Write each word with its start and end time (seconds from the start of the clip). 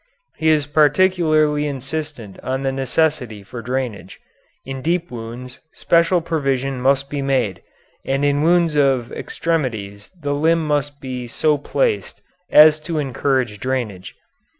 He 0.37 0.49
is 0.49 0.65
particularly 0.65 1.67
insistent 1.67 2.39
on 2.39 2.63
the 2.63 2.71
necessity 2.71 3.43
for 3.43 3.61
drainage. 3.61 4.19
In 4.65 4.81
deep 4.81 5.11
wounds 5.11 5.59
special 5.73 6.21
provision 6.21 6.81
must 6.81 7.07
be 7.07 7.21
made, 7.21 7.61
and 8.03 8.25
in 8.25 8.41
wounds 8.41 8.75
of 8.75 9.11
extremities 9.11 10.09
the 10.19 10.33
limb 10.33 10.65
must 10.65 11.01
be 11.01 11.27
so 11.27 11.55
placed 11.59 12.19
as 12.49 12.79
to 12.79 12.97
encourage 12.97 13.59
drainage. 13.59 14.15